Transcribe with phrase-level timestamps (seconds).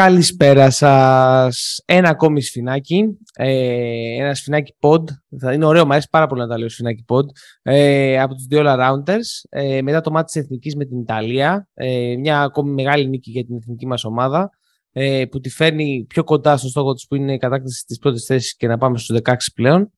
[0.00, 1.82] Καλησπέρα σας.
[1.84, 3.18] Ένα ακόμη σφινάκι.
[3.34, 5.02] Ε, ένα σφινάκι pod.
[5.40, 7.24] Θα είναι ωραίο, μου αρέσει πάρα πολύ να τα λέω σφινάκι pod.
[7.62, 9.48] Ε, από τους δύο Rounders.
[9.48, 11.68] Ε, μετά το μάτι της Εθνικής με την Ιταλία.
[11.74, 14.50] Ε, μια ακόμη μεγάλη νίκη για την εθνική μας ομάδα.
[14.92, 18.24] Ε, που τη φέρνει πιο κοντά στο στόχο της που είναι η κατάκτηση στις πρώτες
[18.24, 19.92] θέσεις και να πάμε στους 16 πλέον.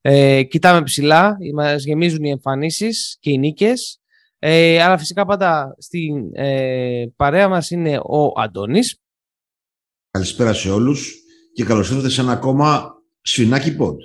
[0.00, 1.36] Ε, κοιτάμε ψηλά.
[1.54, 4.00] Μας γεμίζουν οι εμφανίσεις και οι νίκες.
[4.38, 9.00] Ε, αλλά φυσικά πάντα στην ε, παρέα μας είναι ο Αντώνης.
[10.16, 11.14] Καλησπέρα σε όλους
[11.52, 13.96] και καλώς ήρθατε σε ένα ακόμα Σφινάκι Pod.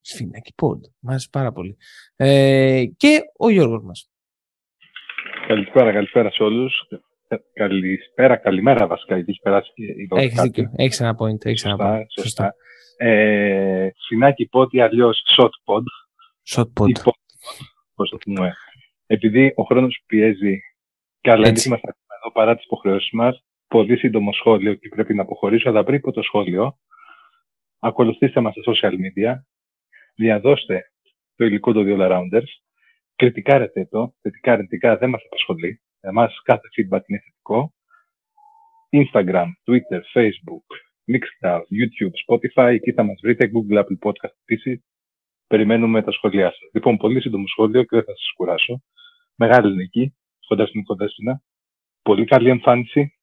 [0.00, 1.76] Σφινάκι Pod, μου αρέσει πάρα πολύ.
[2.16, 4.10] Ε, και ο Γιώργος μας.
[5.46, 6.74] Καλησπέρα, καλησπέρα σε όλους.
[7.52, 12.04] Καλησπέρα, καλημέρα βασικά, γιατί έχει περάσει η Έχεις δίκιο, έχεις ένα point, έχεις ένα point.
[12.08, 12.22] Σωστά.
[12.22, 12.54] σωστά.
[12.96, 15.84] Ε, Σφινάκι Pod ή αλλιώς Shot Pod.
[16.54, 17.04] Shot Pod.
[17.04, 17.12] Pod,
[17.94, 18.54] πώς το πούμε.
[19.06, 20.58] Επειδή ο χρόνος πιέζει
[21.20, 25.68] και αλλά είμαστε εδώ παρά τις υποχρεώσεις μας, πολύ σύντομο σχόλιο και πρέπει να αποχωρήσω,
[25.68, 26.78] αλλά πριν από το σχόλιο,
[27.78, 29.34] ακολουθήστε μας στα social media,
[30.14, 30.92] διαδώστε
[31.36, 32.50] το υλικό των δύο Rounders,
[33.16, 37.74] κριτικάρετε το, θετικά, αρνητικά δεν μας απασχολεί, εμάς κάθε feedback είναι θετικό,
[38.90, 40.66] Instagram, Twitter, Facebook,
[41.12, 44.84] Mixcloud, YouTube, Spotify, εκεί θα μας βρείτε, Google, Apple Podcast επίσης.
[45.46, 46.68] Περιμένουμε τα σχόλιά σας.
[46.72, 48.82] Λοιπόν, πολύ σύντομο σχόλιο και δεν θα σας κουράσω.
[49.34, 50.14] Μεγάλη νίκη,
[50.46, 51.42] κοντά στην Οικοδέσποινα.
[52.02, 53.13] Πολύ καλή εμφάνιση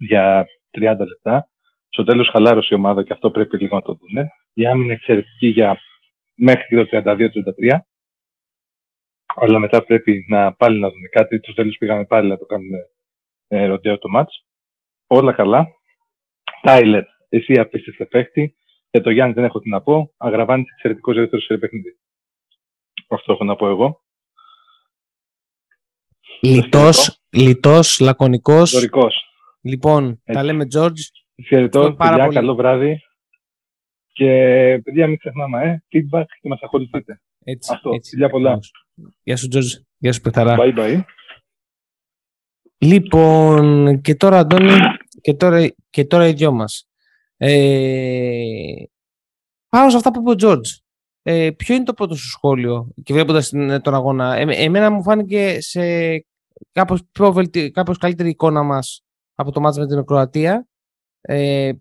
[0.00, 1.48] για 30 λεπτά.
[1.88, 4.28] Στο τέλος χαλάρωσε η ομάδα και αυτό πρέπει λίγο να το δούμε.
[4.52, 5.80] Η άμυνα εξαιρετική για
[6.34, 7.78] μέχρι το 32-33.
[9.34, 11.38] Αλλά μετά πρέπει να πάλι να δούμε κάτι.
[11.42, 12.78] Στο τέλος πήγαμε πάλι να το κάνουμε
[13.48, 14.44] ε, ροντέο το μάτς.
[15.06, 15.66] Όλα καλά.
[16.62, 18.54] Τάιλερ, εσύ απίστευτε παίχτη.
[18.90, 20.14] Για το Γιάννη δεν έχω τι να πω.
[20.16, 21.98] Αγραβάνει εξαιρετικός δεύτερος σε παιχνίδι.
[23.08, 24.02] Αυτό έχω να πω εγώ.
[26.40, 28.70] Λιτός, λιτός, λακωνικός.
[28.70, 29.29] Δωρικός.
[29.60, 30.22] Λοιπόν, Έτσι.
[30.24, 31.00] τα λέμε George.
[31.34, 32.34] Ευχαριστώ, παιδιά, πολύ.
[32.34, 33.00] καλό βράδυ.
[34.12, 34.26] Και
[34.84, 37.20] παιδιά, μην ξεχνάμε, ε, feedback και μας ακολουθείτε.
[37.44, 38.10] Έτσι, Αυτό, έτσι.
[38.10, 38.58] Φιλιά πολλά.
[39.22, 39.82] Γεια σου, George.
[39.98, 40.56] Γεια σου, Πεχταρά.
[40.58, 41.02] Bye, bye.
[42.78, 44.72] Λοιπόν, και τώρα, Αντώνη,
[45.20, 46.88] και τώρα, και τώρα οι δυο μας.
[47.36, 48.82] Ε,
[49.68, 50.78] πάνω σε αυτά που είπε ο George.
[51.22, 53.50] Ε, ποιο είναι το πρώτο σου σχόλιο και βλέποντας
[53.82, 54.36] τον αγώνα.
[54.36, 55.80] Ε, εμένα μου φάνηκε σε
[56.72, 57.70] κάπως, πιο βελτι...
[57.70, 59.04] κάπως καλύτερη εικόνα μας
[59.40, 60.68] από το μάτς με την Κροατία.
[61.20, 61.72] Ε,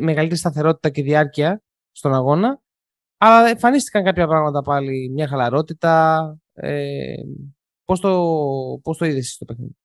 [0.00, 2.60] μεγαλύτερη σταθερότητα και διάρκεια στον αγώνα.
[3.16, 6.36] Αλλά εμφανίστηκαν κάποια πράγματα πάλι, μια χαλαρότητα.
[6.52, 7.14] Ε,
[7.84, 8.10] πώς, το,
[8.82, 9.76] πώς το είδες στο παιχνίδι;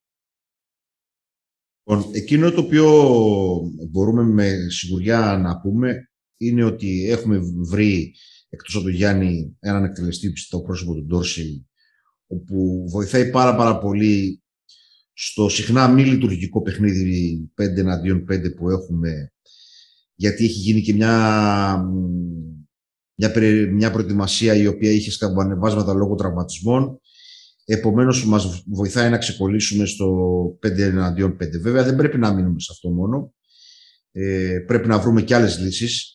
[1.84, 2.86] Λοιπόν, εκείνο το οποίο
[3.90, 7.38] μπορούμε με σιγουριά να πούμε είναι ότι έχουμε
[7.70, 8.14] βρει
[8.48, 11.68] εκτός από τον Γιάννη έναν εκτελεστή στο πρόσωπο του Ντόρσεϊ
[12.26, 14.42] όπου βοηθάει πάρα πάρα πολύ
[15.20, 19.32] στο συχνά μη λειτουργικό παιχνίδι 5 εναντίον 5 που έχουμε,
[20.14, 21.84] γιατί έχει γίνει και μια,
[23.14, 23.32] μια,
[23.72, 27.00] μια προετοιμασία η οποία είχε σκαμπανεβάσματα λόγω τραυματισμών.
[27.64, 30.08] Επομένως, μας βοηθάει να ξεκολλήσουμε στο
[30.66, 31.60] 5 εναντίον 5.
[31.60, 33.34] Βέβαια, δεν πρέπει να μείνουμε σε αυτό μόνο.
[34.12, 36.12] Ε, πρέπει να βρούμε και άλλες λύσεις.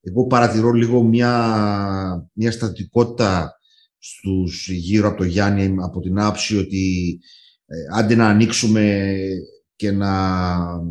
[0.00, 3.52] Εγώ παρατηρώ λίγο μια, μια στατικότητα
[3.98, 7.18] στους γύρω από το Γιάννη από την άψη ότι
[7.72, 9.16] ε, άντε να ανοίξουμε
[9.76, 10.10] και να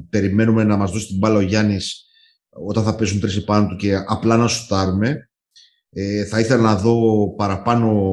[0.10, 2.06] περιμένουμε να μας δώσει την μπάλα ο Γιάννης
[2.50, 5.30] όταν θα παίζουν τρεις επάνω του και απλά να σουτάρουμε.
[5.90, 8.12] Ε, θα ήθελα να δω παραπάνω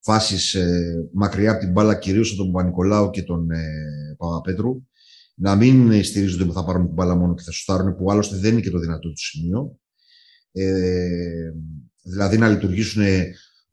[0.00, 3.64] φάσεις ε, μακριά από την μπάλα, κυρίως από τον Παπα-Νικολάου και τον ε,
[4.18, 4.82] Παπαπέτρου.
[5.34, 8.52] Να μην στηρίζονται που θα πάρουν την μπάλα μόνο και θα σουτάρουν, που άλλωστε δεν
[8.52, 9.78] είναι και το δυνατό του σημείο.
[10.52, 11.50] Ε,
[12.02, 13.04] δηλαδή να λειτουργήσουν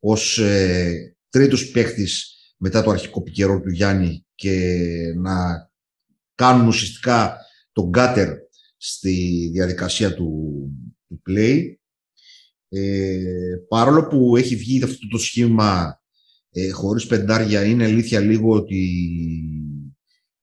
[0.00, 4.76] ως ε, τρίτος παίχτης μετά το αρχικό πικερό του Γιάννη και
[5.16, 5.70] να
[6.34, 7.38] κάνουν ουσιαστικά
[7.72, 8.28] τον κάτερ
[8.76, 10.60] στη διαδικασία του,
[11.08, 11.62] του play.
[12.68, 13.18] Ε,
[13.68, 16.00] παρόλο που έχει βγει αυτό το σχήμα
[16.50, 19.00] ε, χωρίς πεντάρια, είναι αλήθεια λίγο ότι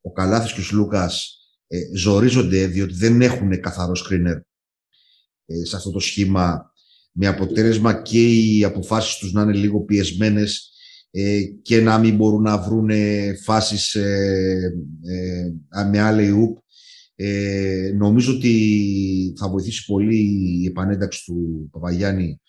[0.02, 1.38] ο Καλάθης και ο Σλούκας
[1.68, 4.42] ε, ζορίζονται διότι δεν έχουν καθαρό screener
[5.46, 6.72] ε, σε αυτό το σχήμα
[7.12, 10.73] με αποτέλεσμα και οι αποφάσεις τους να είναι λίγο πιεσμένες ε,
[11.62, 12.90] και να μην μπορούν να βρουν
[13.44, 14.74] φάσεις ε,
[15.70, 16.58] ε, με άλλη ούπ.
[17.16, 20.22] Ε, νομίζω ότι θα βοηθήσει πολύ
[20.62, 22.42] η επανένταξη του Παπαγιάννη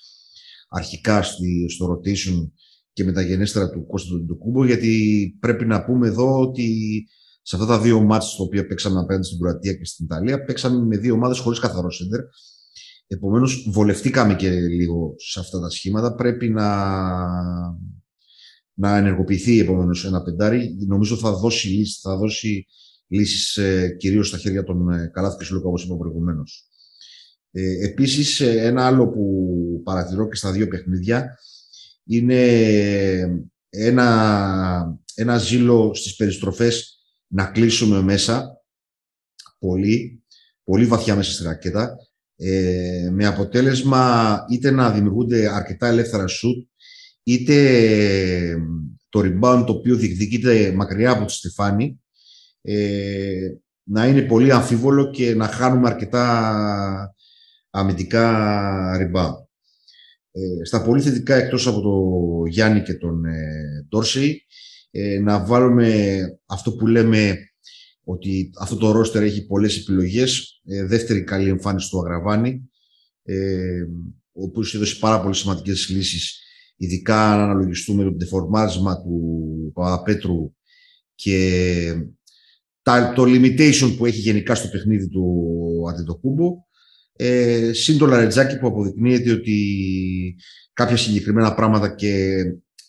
[0.68, 2.50] αρχικά στη, στο rotation
[2.92, 6.68] και μεταγενέστερα του Κώστα του Κούμπο, γιατί πρέπει να πούμε εδώ ότι
[7.42, 10.86] σε αυτά τα δύο μάτς τα οποία παίξαμε απέναντι στην Κροατία και στην Ιταλία, παίξαμε
[10.86, 12.20] με δύο ομάδες χωρίς καθαρό σέντερ.
[13.06, 16.14] Επομένως, βολευτήκαμε και λίγο σε αυτά τα σχήματα.
[16.14, 16.68] Πρέπει να,
[18.74, 20.76] να ενεργοποιηθεί επομένως ένα πεντάρι.
[20.86, 22.66] Νομίζω θα δώσει λύση, θα δώσει
[23.06, 26.68] λύσεις ε, κυρίως στα χέρια των ε, Καλάθ και Σλούκα, όπως είπα προηγουμένως.
[27.50, 31.38] Ε, επίσης, ε, ένα άλλο που παρατηρώ και στα δύο παιχνίδια
[32.04, 32.42] είναι
[33.68, 38.62] ένα, ένα ζήλο στις περιστροφές να κλείσουμε μέσα
[39.58, 40.24] πολύ,
[40.64, 41.96] πολύ βαθιά μέσα στη ρακέτα
[42.36, 46.68] ε, με αποτέλεσμα είτε να δημιουργούνται αρκετά ελεύθερα σουτ
[47.24, 48.58] είτε
[49.08, 52.00] το rebound το οποίο διεκδικείται μακριά από τη Στεφάνη
[52.62, 53.48] ε,
[53.82, 57.14] να είναι πολύ αμφίβολο και να χάνουμε αρκετά
[57.70, 59.42] αμυντικά rebound.
[60.30, 63.86] Ε, στα πολύ θετικά εκτός από το Γιάννη και τον ε,
[64.90, 67.38] ε, να βάλουμε αυτό που λέμε
[68.04, 70.60] ότι αυτό το ρόστερ έχει πολλές επιλογές.
[70.64, 72.70] Ε, δεύτερη καλή εμφάνιση του Αγραβάνη,
[73.22, 73.82] ε,
[74.32, 76.38] ο οποίος έδωσε πάρα πολύ σημαντικές λύσεις,
[76.76, 80.54] ειδικά αν αναλογιστούμε το τεφορμάρισμα του Παπαπέτρου
[81.14, 81.94] και
[83.14, 86.62] το limitation που έχει γενικά στο παιχνίδι του Αντιτοκούμπο.
[87.16, 90.36] Ε, Συν το Λαρετζάκη που αποδεικνύεται ότι
[90.72, 92.42] κάποια συγκεκριμένα πράγματα και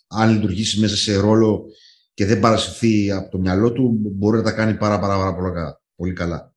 [0.07, 1.65] αν λειτουργήσει μέσα σε ρόλο
[2.13, 5.81] και δεν παρασυρθεί από το μυαλό του, μπορεί να τα κάνει πάρα, πάρα, πάρα πολλά,
[5.95, 6.53] πολύ καλά.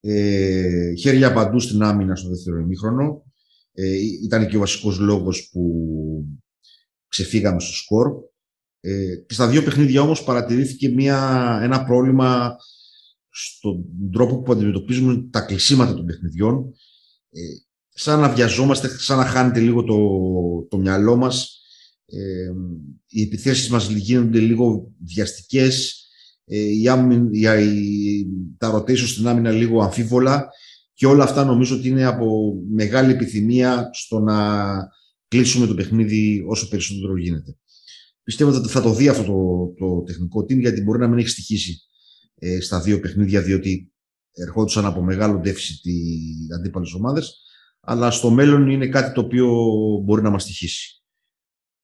[0.00, 3.25] Ε, χέρια παντού στην άμυνα στο δεύτερο ημίχρονο.
[3.78, 5.62] Ε, ήταν και ο βασικός λόγος που
[7.08, 8.12] ξεφύγαμε στο σκορ.
[8.80, 12.56] Ε, και στα δύο παιχνίδια όμως παρατηρήθηκε μια, ένα πρόβλημα
[13.28, 16.74] στον τρόπο που αντιμετωπίζουμε τα κλεισίματα των παιχνιδιών.
[17.30, 17.40] Ε,
[17.88, 19.96] σαν να βιαζόμαστε, σαν να χάνεται λίγο το,
[20.68, 21.60] το μυαλό μας
[22.06, 22.52] ε,
[23.08, 26.04] οι επιθέσεις μας γίνονται λίγο βιαστικές,
[26.44, 26.82] ε, η,
[27.32, 28.26] η,
[28.58, 30.48] τα ρωτήσω στην άμυνα λίγο αμφίβολα
[30.96, 34.36] και όλα αυτά νομίζω ότι είναι από μεγάλη επιθυμία στο να
[35.28, 37.56] κλείσουμε το παιχνίδι όσο περισσότερο γίνεται.
[38.22, 41.28] Πιστεύω ότι θα το δει αυτό το, το τεχνικό team γιατί μπορεί να μην έχει
[41.28, 41.80] στοιχήσει
[42.34, 43.92] ε, στα δύο παιχνίδια διότι
[44.32, 47.40] ερχόντουσαν από μεγάλο deficit οι αντίπαλες ομάδες
[47.80, 49.48] αλλά στο μέλλον είναι κάτι το οποίο
[50.04, 51.02] μπορεί να μας στοιχήσει.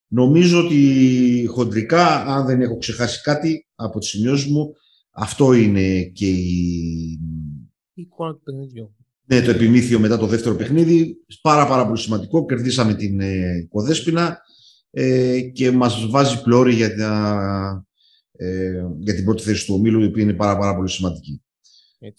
[0.07, 4.73] Νομίζω ότι χοντρικά, αν δεν έχω ξεχάσει κάτι από τις σημειώσεις μου,
[5.11, 7.19] αυτό είναι και η...
[7.95, 8.95] Η εικόνα του παιχνιδιού.
[9.25, 11.17] Ναι, το επιμήθειο μετά το δεύτερο παιχνίδι.
[11.43, 12.47] Πάρα πάρα πολύ σημαντικό.
[12.47, 14.39] Κερδίσαμε την ε, Κοδέσποινα
[14.91, 16.87] ε, και μας βάζει πλώρη για,
[18.33, 21.43] ε, για την πρώτη θέση του ομίλου, η οποία είναι πάρα, πάρα πολύ σημαντική.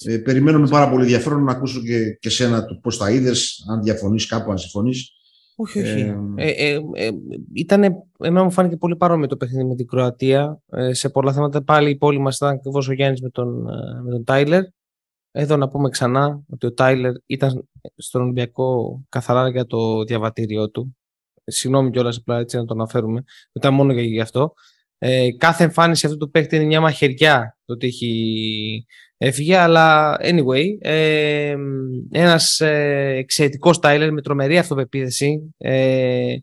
[0.05, 3.65] Ε, περιμένω με πάρα πολύ ενδιαφέρον να ακούσω και, και σένα το πώς τα είδες,
[3.71, 5.11] αν διαφωνείς κάπου, αν συμφωνείς.
[5.55, 6.13] Όχι, όχι.
[6.35, 7.09] Ε, ε, ε,
[7.53, 10.61] ήτανε, εμένα μου φάνηκε πολύ παρόμοιο το παιχνίδι με την Κροατία.
[10.71, 14.01] Ε, σε πολλά θέματα πάλι η πόλη μας ήταν ακριβώς ο Γιάννης με τον, ε,
[14.03, 14.63] με τον Τάιλερ.
[15.35, 20.97] Εδώ να πούμε ξανά ότι ο Τάιλερ ήταν στον Ολυμπιακό καθαρά για το διαβατήριό του.
[21.45, 23.23] Συγγνώμη κιόλας απλά έτσι να το αναφέρουμε.
[23.53, 24.53] Ήταν μόνο για γι' αυτό.
[24.97, 28.85] Ε, κάθε εμφάνιση αυτού του παίχτη είναι μια μαχαιριά το ότι έχει
[29.17, 31.55] έφυγε, αλλά anyway, ε,
[32.11, 35.53] ένας ε, εξαιρετικός Tyler με τρομερή αυτοπεποίθηση.
[35.57, 36.35] Ε,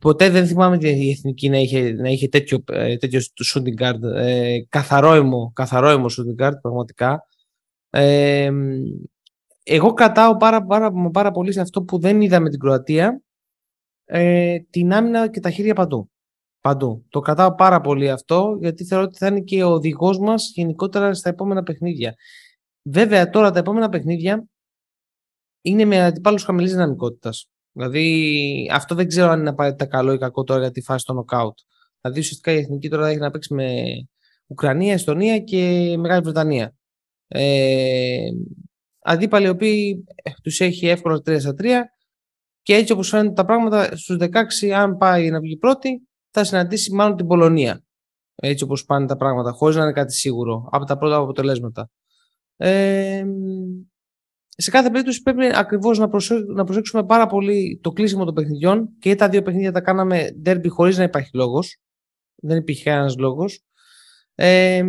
[0.00, 3.20] ποτέ δεν θυμάμαι η Εθνική να είχε, να είχε τέτοιο, ε, τέτοιο
[3.54, 7.26] shooting guard, ε, καθαρόιμο, καθαρόιμο shooting guard, πραγματικά.
[7.90, 8.50] Ε,
[9.62, 13.22] εγώ κρατάω πάρα, πάρα, πάρα πολύ σε αυτό που δεν είδαμε την Κροατία,
[14.04, 16.10] ε, την άμυνα και τα χέρια παντού.
[16.60, 17.04] Παντού.
[17.08, 21.14] Το κρατάω πάρα πολύ αυτό, γιατί θεωρώ ότι θα είναι και ο οδηγός μας γενικότερα
[21.14, 22.14] στα επόμενα παιχνίδια.
[22.82, 24.44] Βέβαια, τώρα τα επόμενα παιχνίδια
[25.60, 27.48] είναι με αντιπάλους χαμηλής δυναμικότητας.
[27.72, 31.16] Δηλαδή, αυτό δεν ξέρω αν είναι απαραίτητα καλό ή κακό τώρα για τη φάση των
[31.16, 31.54] knockout.
[32.00, 33.72] Δηλαδή, ουσιαστικά η εθνική τώρα θα έχει να παίξει με
[34.46, 36.74] Ουκρανία, Εστονία και Μεγάλη Βρετανία.
[37.28, 38.28] Ε,
[39.00, 41.64] αντίπαλοι οι οποίοι ε, τους έχει εύκολα 3 στα 3
[42.62, 44.16] και έτσι όπως φαίνονται τα πράγματα στους
[44.64, 47.82] 16, αν πάει να βγει πρώτη, θα συναντήσει μάλλον την Πολωνία.
[48.34, 51.90] Έτσι όπως πάνε τα πράγματα, χωρίς να είναι κάτι σίγουρο από τα πρώτα αποτελέσματα.
[52.56, 53.24] Ε,
[54.60, 56.08] σε κάθε περίπτωση πρέπει ακριβώς να,
[56.54, 60.68] να προσέξουμε πάρα πολύ το κλείσιμο των παιχνιδιών και τα δύο παιχνίδια τα κάναμε derby
[60.68, 61.76] χωρίς να υπάρχει λόγος.
[62.36, 63.64] Δεν υπήρχε ένας λόγος.
[64.34, 64.84] Ε,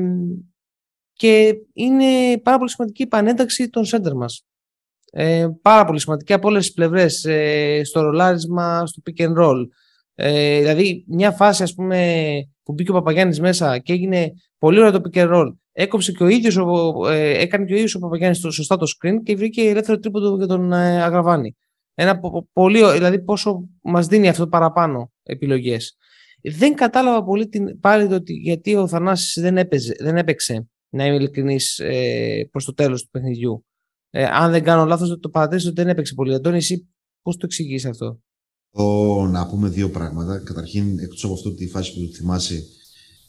[1.13, 4.45] και είναι πάρα πολύ σημαντική η πανένταξη των σέντερ μας.
[5.11, 9.67] Ε, πάρα πολύ σημαντική από όλες τις πλευρές, ε, στο ρολάρισμα, στο pick and roll,
[10.15, 12.29] ε, δηλαδή, μια φάση ας πούμε,
[12.69, 15.53] που μπήκε ο Παπαγιάννης μέσα και έγινε πολύ ωραίο το pick and roll.
[15.71, 16.57] Έκοψε και ο ίδιος,
[17.09, 20.47] ε, έκανε και ο ίδιος ο Παπαγιάννης σωστά το screen και βρήκε ελεύθερο τρίποντο για
[20.47, 21.55] τον ε, Αγραβάνη.
[21.93, 22.19] Ένα
[22.53, 25.95] πολύ, δηλαδή πόσο μας δίνει αυτό παραπάνω επιλογές.
[26.41, 31.05] Δεν κατάλαβα πολύ την, πάλι το ότι γιατί ο Θανάσης δεν, έπαιζε, δεν έπαιξε, να
[31.05, 33.65] είμαι ειλικρινής, ε, προς το τέλος του παιχνιδιού.
[34.09, 36.33] Ε, αν δεν κάνω λάθος, το παρατηρήσω ότι δεν έπαιξε πολύ.
[36.33, 36.89] Αντώνη, εσύ
[37.21, 38.19] πώς το εξηγείς αυτό;
[39.29, 40.38] Να πούμε δύο πράγματα.
[40.38, 42.63] Καταρχήν, εκτός από αυτό τη φάση που θυμάσαι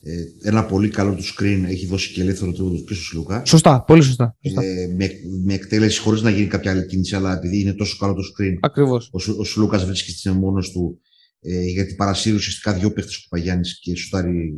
[0.03, 3.45] Ε, ένα πολύ καλό του screen έχει δώσει και ελεύθερο τρίποντο και στο Σλούκα.
[3.45, 4.37] Σωστά, πολύ σωστά.
[4.43, 4.63] σωστά.
[4.65, 5.11] Ε, με,
[5.45, 8.55] με εκτέλεση χωρίς να γίνει κάποια άλλη κίνηση, αλλά επειδή είναι τόσο καλό το screen.
[8.61, 9.11] Ακριβώς.
[9.13, 11.01] Ο, ο Σλούκα βρίσκεται μόνος του
[11.41, 14.55] ε, γιατί παρασύρει ουσιαστικά δύο παίχτες ο Παπαγιάννης και σουτάρει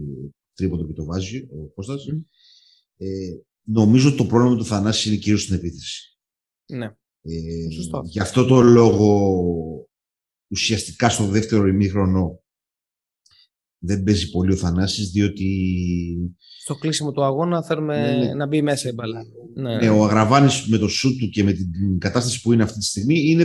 [0.54, 2.04] τρίποντο και το βάζει ο Κώστας.
[2.10, 2.22] Mm.
[2.96, 3.06] Ε,
[3.62, 6.18] νομίζω ότι το πρόβλημα του Θανάση είναι κυρίως στην επίθεση.
[6.66, 6.86] Ναι.
[7.22, 8.02] Ε, Σωστό.
[8.04, 9.88] Γι' αυτό το λόγο
[10.52, 12.40] ουσιαστικά στο δεύτερο ημίχρονο
[13.78, 15.48] δεν παίζει πολύ ο Θανάσης διότι...
[16.62, 18.34] Στο κλείσιμο του αγώνα θέλουμε ναι, ναι.
[18.34, 19.22] να μπει μέσα η μπαλά.
[19.54, 19.76] Ναι.
[19.76, 19.88] ναι.
[19.88, 23.30] ο Αγραβάνης με το σούτ του και με την κατάσταση που είναι αυτή τη στιγμή
[23.30, 23.44] είναι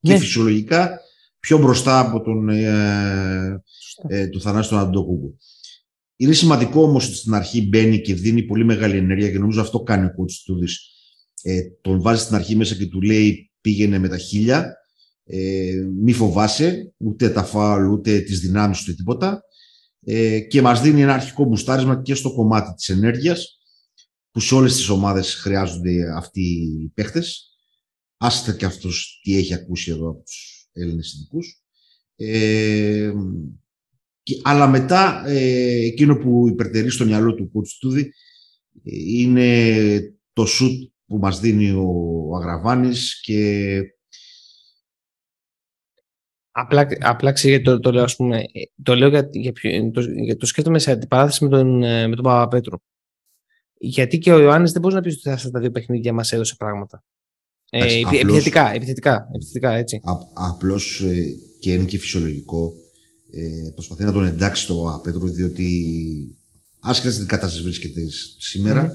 [0.00, 0.18] και ναι.
[0.18, 1.00] φυσιολογικά
[1.40, 3.62] πιο μπροστά από τον, ε,
[4.08, 5.36] ε, του Θανάση τον Αντοκούγκο.
[6.16, 9.80] Είναι σημαντικό όμως ότι στην αρχή μπαίνει και δίνει πολύ μεγάλη ενέργεια και νομίζω αυτό
[9.80, 10.58] κάνει ο κότσος του
[11.42, 14.74] ε, τον βάζει στην αρχή μέσα και του λέει πήγαινε με τα χίλια
[15.26, 19.42] ε, μη φοβάσαι ούτε τα φάουλ ούτε τις δυνάμεις ούτε τίποτα.
[20.04, 23.58] Ε, και μας δίνει ένα αρχικό μπουστάρισμα και στο κομμάτι της ενέργειας
[24.30, 27.50] που σε όλες τις ομάδες χρειάζονται αυτοί οι παίχτες.
[28.16, 31.62] Άστα και αυτός τι έχει ακούσει εδώ από τους Έλληνες ειδικούς.
[32.16, 33.12] Ε,
[34.42, 38.10] αλλά μετά ε, εκείνο που υπερτερεί στο μυαλό του Κούτσου ε,
[38.92, 43.80] είναι το σουτ που μας δίνει ο Αγραβάνης και
[46.58, 47.32] Απλά, απλά
[47.62, 48.44] το, το, λέω, ας πούμε,
[48.82, 49.52] το λέω για, για,
[49.92, 52.76] το, για το σκέφτομαι σε αντιπαράθεση με τον, με τον Παπαπέτρου.
[53.78, 56.54] Γιατί και ο Ιωάννης δεν μπορεί να πει ότι αυτά τα δύο παιχνίδια μας έδωσε
[56.58, 57.04] πράγματα.
[57.70, 60.00] Ε, απλώς, επιθετικά, επιθετικά, επιθετικά, έτσι.
[60.04, 61.24] Α, απλώς ε,
[61.60, 62.72] και είναι και φυσιολογικό
[63.30, 65.68] ε, προσπαθεί να τον εντάξει το Παπαπέτρου διότι
[66.80, 68.00] άσχετα στην κατάσταση βρίσκεται
[68.38, 68.92] σήμερα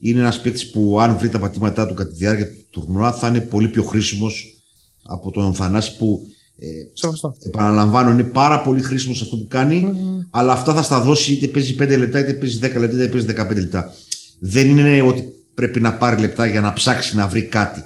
[0.00, 3.28] είναι ένας παίκτης που αν βρει τα πατήματά του κατά τη διάρκεια του τουρνουά θα
[3.28, 4.62] είναι πολύ πιο χρήσιμος
[5.02, 6.26] από τον Θανάση που
[6.64, 9.88] ε, επαναλαμβάνω είναι πάρα πολύ χρήσιμο σε αυτό που κανει
[10.30, 13.26] αλλά αυτά θα στα δώσει είτε παίζει 5 λεπτά είτε παίζει 10 λεπτά είτε παίζει
[13.28, 13.92] 15 λεπτά.
[14.38, 17.84] Δεν είναι ότι πρέπει να πάρει λεπτά για να ψάξει να βρει κάτι.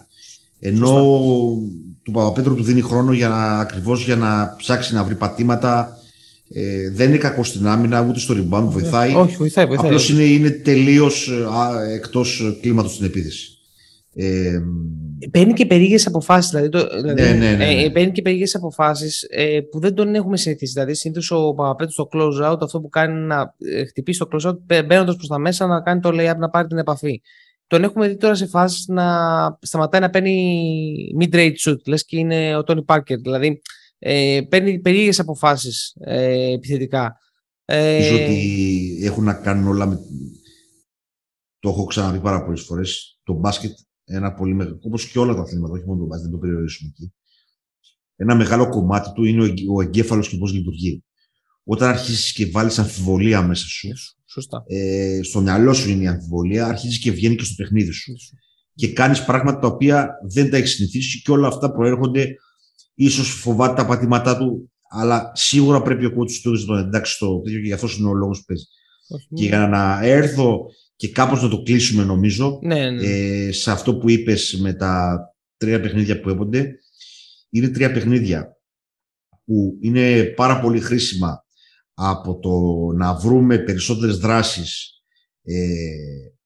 [0.58, 0.92] Ενώ
[2.02, 5.98] του Παπαπέτρου του δίνει χρόνο για να, ακριβώς για να ψάξει να βρει πατήματα,
[6.48, 9.14] ε, δεν είναι κακό στην άμυνα, ούτε στο rebound βοηθάει.
[9.14, 9.66] όχι, βοηθάει.
[9.66, 13.50] βοηθάει Απλώς είναι, είναι τελείως ε, εκτός κλίματος στην επίθεση.
[14.14, 14.60] Ε,
[15.30, 16.50] παίρνει και περίεργες αποφάσεις.
[16.50, 20.36] Δηλαδή, δηλαδή, ναι, ναι, ναι, ε, παίρνει και περίεργες αποφάσεις ε, που δεν τον έχουμε
[20.36, 20.72] συνηθίσει.
[20.72, 24.48] Δηλαδή, συνήθως ο Παπαπέτου στο close out, αυτό που κάνει να ε, χτυπήσει το close
[24.48, 27.20] out, μπαίνοντας προς τα μέσα, να κάνει το layup, να πάρει την επαφή.
[27.66, 29.06] Τον έχουμε δει τώρα σε φάσεις να
[29.60, 33.20] σταματάει να παίρνει mid-range shoot, λες και είναι ο Τόνι Πάρκερ.
[33.20, 33.60] Δηλαδή,
[33.98, 37.18] ε, παίρνει περίεργες αποφάσεις ε, επιθετικά.
[37.64, 39.98] Ε, Νομίζω ότι έχουν να κάνουν όλα με.
[41.58, 43.18] Το έχω ξαναπεί πάρα πολλές φορές.
[43.22, 44.78] Το μπάσκετ, ένα πολύ μεγάλο.
[44.82, 47.12] Όπως και όλα τα αθλήματα, όχι μόνο το μπάσκετ, δεν το περιορίσουμε εκεί.
[48.16, 51.04] Ένα μεγάλο κομμάτι του είναι ο εγκέφαλος και πώς λειτουργεί.
[51.64, 53.88] Όταν αρχίσει και βάλεις αμφιβολία μέσα σου,
[54.28, 54.64] Σωστά.
[54.66, 58.12] Ε, στο μυαλό σου είναι η αμφιβολία, αρχίζεις και βγαίνει και στο παιχνίδι σου.
[58.74, 62.34] Και κάνεις πράγματα τα οποία δεν τα έχεις συνηθίσει και όλα αυτά προέρχονται
[62.94, 67.40] ίσως φοβάται τα πατήματά του, αλλά σίγουρα πρέπει ο κότσος του να τον εντάξει στο
[67.40, 68.64] τέτοιο και γι' αυτό είναι ο λόγος που παίζει.
[69.34, 73.06] Και για να έρθω και κάπως να το κλείσουμε νομίζω, ναι, ναι.
[73.06, 75.18] Ε, σε αυτό που είπες με τα
[75.56, 76.74] τρία παιχνίδια που έπονται,
[77.50, 78.56] είναι τρία παιχνίδια
[79.44, 81.44] που είναι πάρα πολύ χρήσιμα
[81.94, 82.50] από το
[82.96, 84.90] να βρούμε περισσότερες δράσεις
[85.42, 85.56] ε,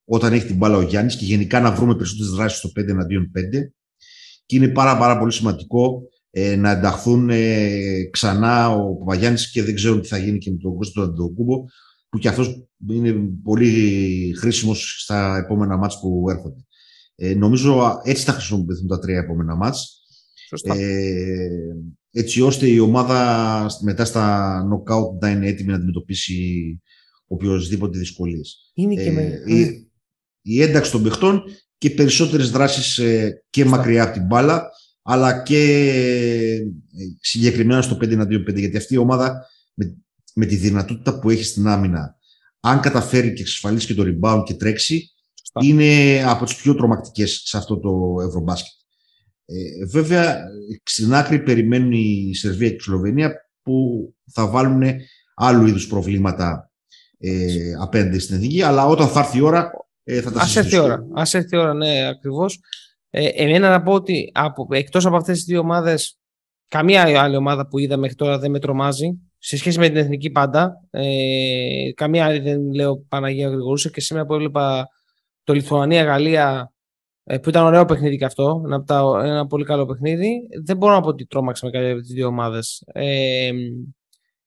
[0.05, 3.31] όταν έχει την μπάλα ο Γιάννης και γενικά να βρούμε περισσότερες δράσεις στο 5 εναντίον
[3.39, 3.41] 5
[4.47, 9.75] και είναι πάρα πάρα πολύ σημαντικό ε, να ενταχθούν ε, ξανά ο Παπαγιάννης και δεν
[9.75, 11.65] ξέρω τι θα γίνει και με τον Κώστα τον Αντοκούμπο
[12.11, 13.13] που και αυτός είναι
[13.43, 16.65] πολύ χρήσιμος στα επόμενα μάτς που έρχονται.
[17.15, 19.99] Ε, νομίζω έτσι θα χρησιμοποιηθούν τα τρία επόμενα μάτς.
[20.63, 21.49] Ε,
[22.13, 26.81] έτσι ώστε η ομάδα μετά στα knockout να είναι έτοιμη να αντιμετωπίσει
[27.27, 28.73] οποιοδήποτε δυσκολίες.
[28.75, 29.43] Είναι και με...
[29.47, 29.91] η,
[30.43, 31.43] η ένταξη των παιχτών
[31.79, 34.71] και περισσότερες δράσεις ε, και μακριά από την μπάλα
[35.03, 35.59] αλλά και
[35.95, 36.61] ε,
[37.21, 39.97] συγκεκριμένα στο 5 2 5 γιατί αυτή η ομάδα με,
[40.35, 42.19] με τη δυνατότητα που έχει στην άμυνα
[42.61, 45.11] αν καταφέρει και εξασφαλίσει και το rebound και τρέξει
[45.63, 48.73] είναι από τις πιο τρομακτικές σε αυτό το Ευρωμπάσκετ.
[49.45, 50.39] Ε, βέβαια,
[50.83, 53.33] στην άκρη περιμένουν η Σερβία και η Σλοβενία
[53.63, 54.83] που θα βάλουν
[55.35, 56.71] άλλου είδους προβλήματα
[57.19, 59.71] ε, απέναντι στην εθνική, αλλά όταν θα έρθει η ώρα
[60.05, 62.61] ε, θα τα Ας έρθει η ώρα, ας έρθει η ώρα, ναι, ακριβώς.
[63.11, 66.19] Ε, εμένα να πω ότι από, εκτός από αυτές τις δύο ομάδες
[66.69, 70.31] καμία άλλη ομάδα που είδα μέχρι τώρα δεν με τρομάζει σε σχέση με την εθνική
[70.31, 70.73] πάντα.
[70.91, 74.89] Ε, καμία άλλη δεν λέω Παναγία Γρηγορούσα και σήμερα που έβλεπα
[75.45, 76.73] το Λιθουανία-Γαλλία
[77.25, 78.85] ε, που ήταν ωραίο παιχνίδι και αυτό, ένα,
[79.25, 80.31] ένα πολύ καλό παιχνίδι.
[80.65, 82.83] Δεν μπορώ να πω ότι τρόμαξα με κάποια από τις δύο ομάδες.
[82.93, 83.51] Ε,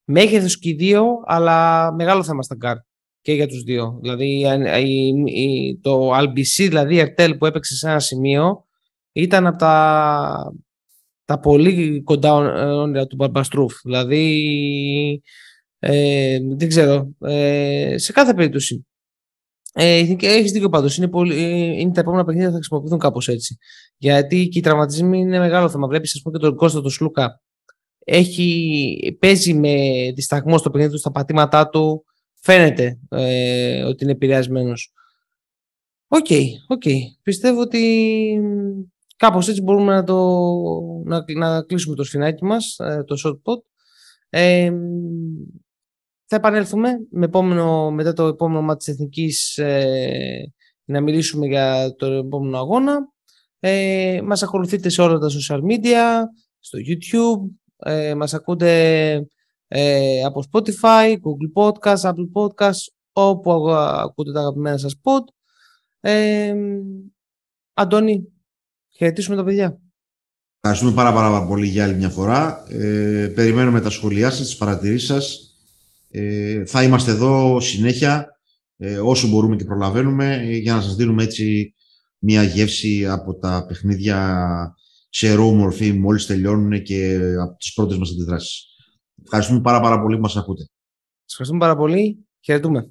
[0.04, 2.76] μέγεθος και οι δύο, αλλά μεγάλο θέμα στα γκαρντ
[3.20, 3.98] και για τους δύο.
[4.00, 4.44] Δηλαδή
[5.80, 8.64] το LBC, δηλαδή Ερτέλ που έπαιξε σε ένα σημείο,
[9.12, 10.52] ήταν από τα,
[11.24, 12.34] τα πολύ κοντά
[12.74, 13.74] όνειρα του Μπαρμπαστρούφ.
[13.82, 15.22] Δηλαδή,
[15.78, 18.86] ε, δεν ξέρω, ε, σε κάθε περίπτωση.
[19.76, 20.96] Ε, Έχεις δίκιο πάντως.
[20.96, 21.36] Είναι, πολύ,
[21.80, 23.56] είναι τα επόμενα παιχνίδια θα χρησιμοποιηθούν κάπως έτσι.
[23.96, 25.88] Γιατί και οι τραυματισμοί είναι μεγάλο θέμα.
[25.88, 27.42] Βλέπεις, ας πούμε, και τον Κώστα τον Σλούκα.
[28.04, 29.76] Έχει, παίζει με
[30.14, 32.04] δισταγμό στο παιχνίδι του, στα πατήματά του.
[32.40, 34.92] Φαίνεται ε, ότι είναι επηρεασμένος.
[36.08, 36.44] OK, okay,
[36.76, 36.98] okay.
[37.22, 37.82] Πιστεύω ότι
[39.16, 40.40] κάπως έτσι μπορούμε να, το,
[41.04, 43.62] να, να κλείσουμε το σφινάκι μας, ε, το short pod.
[44.28, 44.72] Ε,
[46.26, 50.52] θα επανέλθουμε με επόμενο, μετά το επόμενο ματς της Εθνικής ε,
[50.84, 53.12] να μιλήσουμε για το επόμενο αγώνα.
[53.60, 56.22] Ε, μας ακολουθείτε σε όλα τα social media,
[56.58, 59.26] στο YouTube, ε, μας ακούτε
[59.68, 65.24] ε, από Spotify, Google Podcast, Apple Podcast, όπου ακούτε τα αγαπημένα σας pod.
[66.00, 66.54] Ε,
[67.74, 68.33] Αντώνη,
[68.96, 69.78] χαιρετήσουμε τα παιδιά.
[70.60, 72.64] Ευχαριστούμε πάρα, πάρα πολύ για άλλη μια φορά.
[72.68, 75.54] Ε, περιμένουμε τα σχόλιά σας, τις παρατηρήσεις σας
[76.16, 78.38] ε, θα είμαστε εδώ συνέχεια
[78.76, 81.74] ε, όσο μπορούμε και προλαβαίνουμε ε, για να σας δίνουμε έτσι
[82.18, 84.48] μια γεύση από τα παιχνίδια
[85.08, 88.66] σε ρο μορφή μόλις τελειώνουν και από τις πρώτες μας αντιδράσεις.
[89.22, 90.62] Ευχαριστούμε πάρα πάρα πολύ που μας ακούτε.
[90.62, 92.26] Σας ευχαριστούμε πάρα πολύ.
[92.40, 92.90] Χαιρετούμε.